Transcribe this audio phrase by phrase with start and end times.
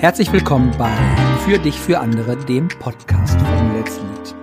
[0.00, 0.96] Herzlich willkommen bei
[1.44, 4.34] Für dich, für andere, dem Podcast von Let's Lead.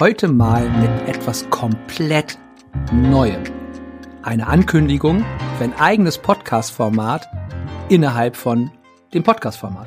[0.00, 2.38] Heute mal mit etwas komplett
[2.90, 3.42] Neuem.
[4.22, 5.22] Eine Ankündigung
[5.58, 7.28] für ein eigenes Podcast-Format
[7.90, 8.70] innerhalb von
[9.12, 9.86] dem Podcast-Format.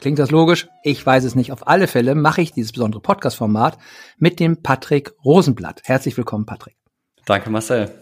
[0.00, 0.68] Klingt das logisch?
[0.82, 1.52] Ich weiß es nicht.
[1.52, 3.76] Auf alle Fälle mache ich dieses besondere Podcast-Format
[4.16, 5.82] mit dem Patrick Rosenblatt.
[5.84, 6.78] Herzlich willkommen, Patrick.
[7.26, 7.92] Danke, Marcel.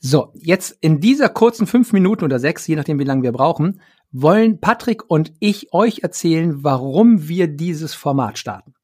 [0.00, 3.82] So, jetzt in dieser kurzen fünf Minuten oder sechs, je nachdem, wie lange wir brauchen,
[4.10, 8.74] wollen Patrick und ich euch erzählen, warum wir dieses Format starten.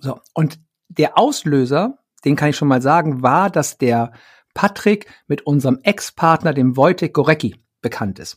[0.00, 0.58] So, und
[0.88, 4.12] der Auslöser, den kann ich schon mal sagen, war, dass der
[4.54, 8.36] Patrick mit unserem Ex-Partner, dem Wojtek Gorecki, bekannt ist.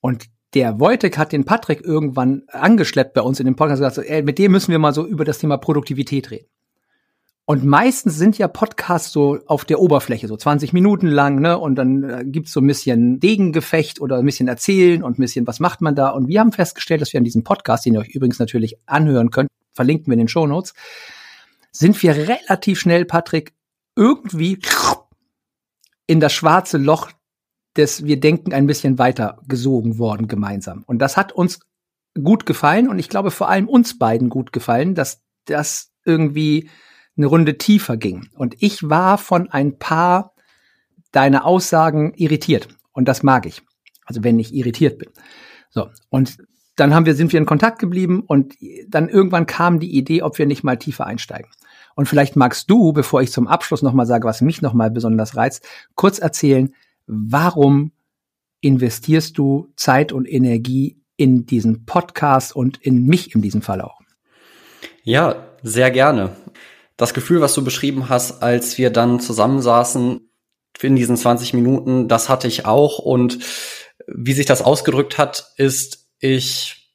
[0.00, 4.08] Und der Wojtek hat den Patrick irgendwann angeschleppt bei uns in dem Podcast und gesagt,
[4.08, 6.48] ey, mit dem müssen wir mal so über das Thema Produktivität reden.
[7.50, 11.56] Und meistens sind ja Podcasts so auf der Oberfläche, so 20 Minuten lang, ne?
[11.58, 15.46] Und dann äh, gibt's so ein bisschen Degengefecht oder ein bisschen erzählen und ein bisschen,
[15.46, 16.10] was macht man da?
[16.10, 19.30] Und wir haben festgestellt, dass wir an diesem Podcast, den ihr euch übrigens natürlich anhören
[19.30, 20.74] könnt, verlinken wir in den Show Notes,
[21.72, 23.54] sind wir relativ schnell, Patrick,
[23.96, 24.58] irgendwie
[26.06, 27.10] in das schwarze Loch
[27.78, 30.84] des wir denken ein bisschen weiter gesogen worden gemeinsam.
[30.86, 31.60] Und das hat uns
[32.22, 36.68] gut gefallen und ich glaube vor allem uns beiden gut gefallen, dass das irgendwie
[37.18, 38.28] eine Runde tiefer ging.
[38.34, 40.32] Und ich war von ein paar
[41.12, 42.68] deiner Aussagen irritiert.
[42.92, 43.62] Und das mag ich.
[44.04, 45.10] Also wenn ich irritiert bin.
[45.70, 45.90] So.
[46.08, 46.38] Und
[46.76, 48.54] dann haben wir, sind wir in Kontakt geblieben und
[48.86, 51.50] dann irgendwann kam die Idee, ob wir nicht mal tiefer einsteigen.
[51.96, 55.66] Und vielleicht magst du, bevor ich zum Abschluss nochmal sage, was mich nochmal besonders reizt,
[55.96, 56.72] kurz erzählen,
[57.06, 57.90] warum
[58.60, 64.00] investierst du Zeit und Energie in diesen Podcast und in mich in diesem Fall auch?
[65.02, 66.30] Ja, sehr gerne
[66.98, 70.28] das Gefühl, was du beschrieben hast, als wir dann zusammensaßen
[70.82, 72.98] in diesen 20 Minuten, das hatte ich auch.
[72.98, 73.38] Und
[74.06, 76.92] wie sich das ausgedrückt hat, ist, ich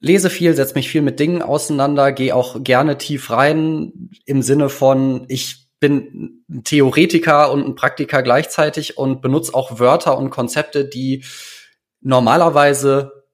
[0.00, 4.68] lese viel, setze mich viel mit Dingen auseinander, gehe auch gerne tief rein im Sinne
[4.68, 10.84] von, ich bin ein Theoretiker und ein Praktiker gleichzeitig und benutze auch Wörter und Konzepte,
[10.84, 11.24] die
[12.00, 13.24] normalerweise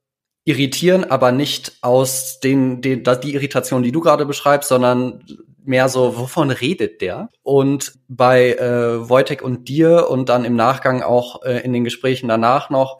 [0.44, 5.24] irritieren, aber nicht aus den, den die Irritation, die du gerade beschreibst, sondern
[5.68, 7.28] mehr so, wovon redet der?
[7.42, 12.28] Und bei äh, Wojtek und dir und dann im Nachgang auch äh, in den Gesprächen
[12.28, 12.98] danach noch,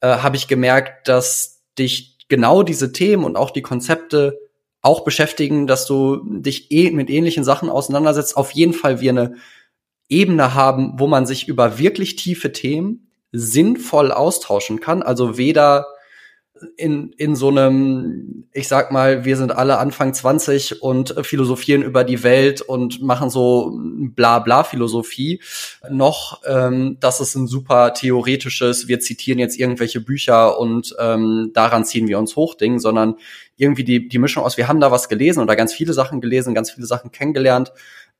[0.00, 4.38] äh, habe ich gemerkt, dass dich genau diese Themen und auch die Konzepte
[4.82, 8.36] auch beschäftigen, dass du dich eh mit ähnlichen Sachen auseinandersetzt.
[8.36, 9.34] Auf jeden Fall wir eine
[10.08, 15.02] Ebene haben, wo man sich über wirklich tiefe Themen sinnvoll austauschen kann.
[15.02, 15.86] Also weder
[16.76, 22.04] in, in so einem, ich sag mal, wir sind alle Anfang 20 und philosophieren über
[22.04, 25.40] die Welt und machen so Bla-Bla-Philosophie,
[25.90, 31.84] noch, ähm, dass es ein super theoretisches, wir zitieren jetzt irgendwelche Bücher und ähm, daran
[31.84, 33.16] ziehen wir uns hoch Ding, sondern
[33.56, 36.54] irgendwie die, die Mischung aus, wir haben da was gelesen oder ganz viele Sachen gelesen,
[36.54, 37.72] ganz viele Sachen kennengelernt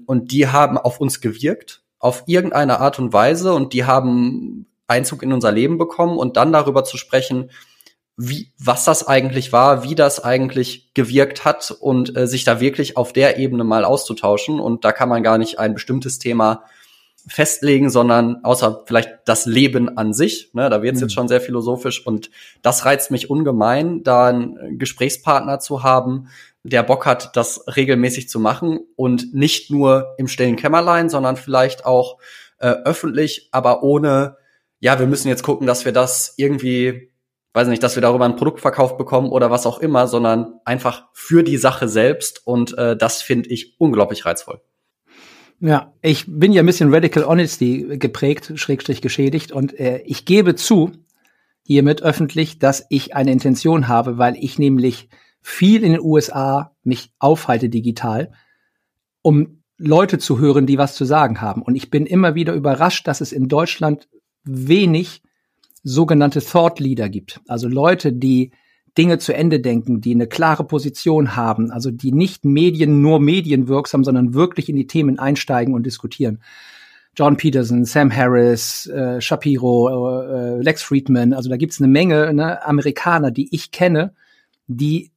[0.07, 5.23] und die haben auf uns gewirkt, auf irgendeine Art und Weise und die haben Einzug
[5.23, 7.51] in unser Leben bekommen und dann darüber zu sprechen,
[8.23, 12.99] wie, was das eigentlich war, wie das eigentlich gewirkt hat und äh, sich da wirklich
[12.99, 14.61] auf der Ebene mal auszutauschen.
[14.61, 16.65] Und da kann man gar nicht ein bestimmtes Thema
[17.27, 20.51] festlegen, sondern außer vielleicht das Leben an sich.
[20.53, 21.07] Ne, da wird es mhm.
[21.07, 26.29] jetzt schon sehr philosophisch und das reizt mich ungemein, da einen Gesprächspartner zu haben,
[26.63, 31.87] der Bock hat, das regelmäßig zu machen und nicht nur im stillen Kämmerlein, sondern vielleicht
[31.87, 32.19] auch
[32.59, 34.37] äh, öffentlich, aber ohne,
[34.79, 37.10] ja, wir müssen jetzt gucken, dass wir das irgendwie
[37.53, 41.09] weiß nicht, dass wir darüber ein Produkt verkauft bekommen oder was auch immer, sondern einfach
[41.13, 44.61] für die Sache selbst und äh, das finde ich unglaublich reizvoll.
[45.61, 50.55] Ja, ich bin ja ein bisschen Radical Honesty geprägt, schrägstrich geschädigt und äh, ich gebe
[50.55, 50.93] zu,
[51.65, 55.09] hiermit öffentlich, dass ich eine Intention habe, weil ich nämlich
[55.43, 58.33] viel in den USA mich aufhalte digital,
[59.23, 61.63] um Leute zu hören, die was zu sagen haben.
[61.63, 64.09] Und ich bin immer wieder überrascht, dass es in Deutschland
[64.45, 65.23] wenig
[65.83, 67.41] sogenannte Thought Leader gibt.
[67.49, 68.53] Also Leute, die
[68.99, 74.05] Dinge zu Ende denken, die eine klare Position haben, also die nicht Medien nur medienwirksam,
[74.05, 76.41] sondern wirklich in die Themen einsteigen und diskutieren.
[77.17, 82.65] John Peterson, Sam Harris, äh, Shapiro, äh, Lex Friedman, also da gibt's eine Menge ne,
[82.65, 84.15] Amerikaner, die ich kenne,
[84.67, 85.11] die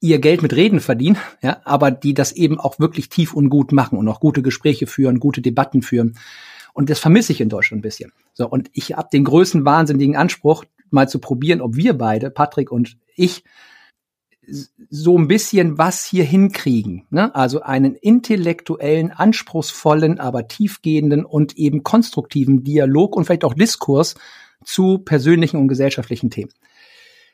[0.00, 3.72] ihr Geld mit Reden verdienen, ja, aber die das eben auch wirklich tief und gut
[3.72, 6.16] machen und auch gute Gespräche führen, gute Debatten führen.
[6.72, 8.12] Und das vermisse ich in Deutschland ein bisschen.
[8.32, 12.70] So, und ich habe den größten wahnsinnigen Anspruch, mal zu probieren, ob wir beide, Patrick
[12.72, 13.44] und ich,
[14.88, 17.06] so ein bisschen was hier hinkriegen.
[17.10, 17.34] Ne?
[17.34, 24.14] Also einen intellektuellen, anspruchsvollen, aber tiefgehenden und eben konstruktiven Dialog und vielleicht auch Diskurs
[24.64, 26.52] zu persönlichen und gesellschaftlichen Themen.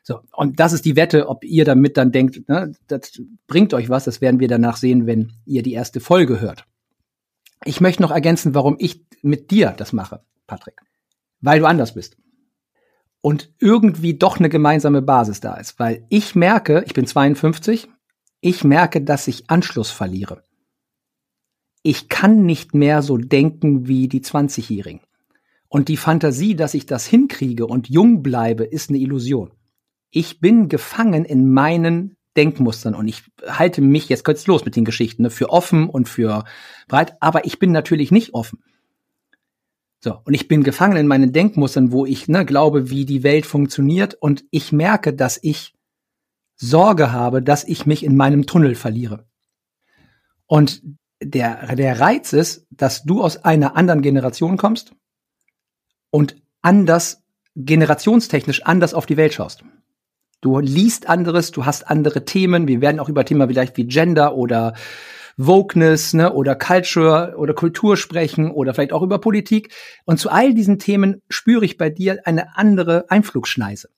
[0.02, 3.88] So, und das ist die Wette, ob ihr damit dann denkt, ne, das bringt euch
[3.88, 6.66] was, das werden wir danach sehen, wenn ihr die erste Folge hört.
[7.64, 10.80] Ich möchte noch ergänzen, warum ich mit dir das mache, Patrick.
[11.40, 12.16] Weil du anders bist.
[13.20, 15.78] Und irgendwie doch eine gemeinsame Basis da ist.
[15.78, 17.88] Weil ich merke, ich bin 52,
[18.40, 20.42] ich merke, dass ich Anschluss verliere.
[21.82, 25.00] Ich kann nicht mehr so denken wie die 20-Jährigen.
[25.68, 29.52] Und die Fantasie, dass ich das hinkriege und jung bleibe, ist eine Illusion
[30.14, 34.84] ich bin gefangen in meinen Denkmustern und ich halte mich, jetzt kurz los mit den
[34.84, 36.44] Geschichten, ne, für offen und für
[36.88, 38.62] breit, aber ich bin natürlich nicht offen.
[40.00, 43.46] So, und ich bin gefangen in meinen Denkmustern, wo ich ne, glaube, wie die Welt
[43.46, 45.74] funktioniert und ich merke, dass ich
[46.56, 49.26] Sorge habe, dass ich mich in meinem Tunnel verliere.
[50.46, 50.82] Und
[51.22, 54.92] der, der Reiz ist, dass du aus einer anderen Generation kommst
[56.10, 57.22] und anders,
[57.56, 59.64] generationstechnisch anders auf die Welt schaust.
[60.44, 62.68] Du liest anderes, du hast andere Themen.
[62.68, 64.74] Wir werden auch über Themen vielleicht wie Gender oder
[65.38, 69.72] Wokeness ne, oder Culture oder Kultur sprechen oder vielleicht auch über Politik.
[70.04, 73.88] Und zu all diesen Themen spüre ich bei dir eine andere Einflugschneise.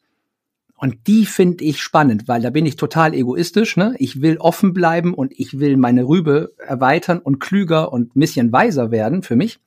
[0.76, 3.76] Und die finde ich spannend, weil da bin ich total egoistisch.
[3.76, 3.96] Ne?
[3.98, 8.52] Ich will offen bleiben und ich will meine Rübe erweitern und klüger und ein bisschen
[8.52, 9.58] weiser werden für mich.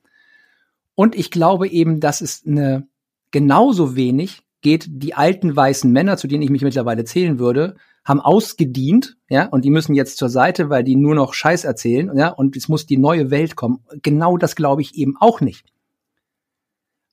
[0.94, 2.88] Und ich glaube eben, dass es eine
[3.32, 8.20] genauso wenig geht, die alten weißen Männer, zu denen ich mich mittlerweile zählen würde, haben
[8.20, 12.28] ausgedient, ja, und die müssen jetzt zur Seite, weil die nur noch Scheiß erzählen, ja,
[12.28, 13.84] und es muss die neue Welt kommen.
[14.02, 15.66] Genau das glaube ich eben auch nicht.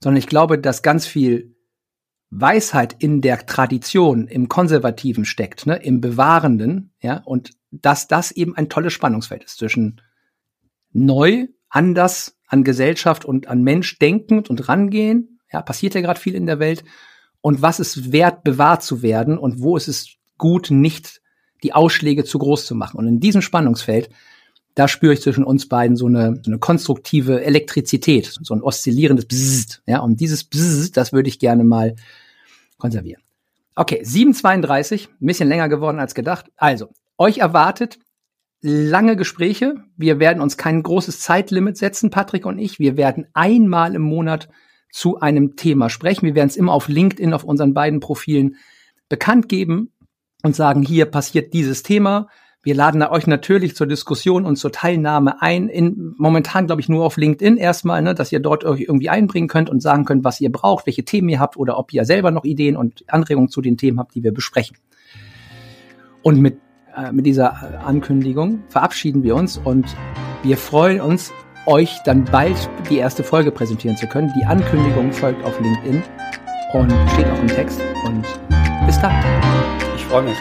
[0.02, 1.56] Sondern ich glaube, dass ganz viel
[2.30, 8.56] Weisheit in der Tradition, im Konservativen steckt, ne, im Bewahrenden, ja, und dass das eben
[8.56, 10.02] ein tolles Spannungsfeld ist zwischen
[10.94, 16.36] neu, anders an Gesellschaft und an Mensch denkend und rangehen, ja, passiert ja gerade viel
[16.36, 16.84] in der Welt,
[17.48, 21.22] und was ist wert, bewahrt zu werden und wo ist es gut, nicht
[21.64, 22.98] die Ausschläge zu groß zu machen.
[22.98, 24.10] Und in diesem Spannungsfeld,
[24.76, 29.28] da spüre ich zwischen uns beiden so eine, so eine konstruktive Elektrizität, so ein oszillierendes
[29.28, 29.82] Bzzzt.
[29.86, 31.96] Ja, und dieses Bzzzt, das würde ich gerne mal
[32.80, 33.22] konservieren.
[33.78, 36.52] Okay, 7,32, ein bisschen länger geworden als gedacht.
[36.58, 37.98] Also, euch erwartet
[38.60, 39.76] lange Gespräche.
[39.96, 42.78] Wir werden uns kein großes Zeitlimit setzen, Patrick und ich.
[42.78, 44.50] Wir werden einmal im Monat
[44.92, 46.26] zu einem Thema sprechen.
[46.26, 48.56] Wir werden es immer auf LinkedIn, auf unseren beiden Profilen
[49.10, 49.92] bekannt geben
[50.44, 52.28] und sagen, hier passiert dieses Thema.
[52.64, 55.70] Wir laden euch natürlich zur Diskussion und zur Teilnahme ein.
[55.70, 59.48] In, momentan glaube ich nur auf LinkedIn erstmal, ne, dass ihr dort euch irgendwie einbringen
[59.48, 62.32] könnt und sagen könnt, was ihr braucht, welche Themen ihr habt oder ob ihr selber
[62.32, 64.78] noch Ideen und Anregungen zu den Themen habt, die wir besprechen.
[66.24, 66.60] Und mit,
[66.96, 69.86] äh, mit dieser Ankündigung verabschieden wir uns und
[70.44, 71.32] wir freuen uns
[71.68, 74.34] euch dann bald die erste Folge präsentieren zu können.
[74.36, 76.02] Die Ankündigung folgt auf LinkedIn
[76.74, 77.82] und steht auch im Text.
[78.06, 78.26] Und
[78.86, 79.14] bis dann.
[79.96, 80.38] Ich freue mich.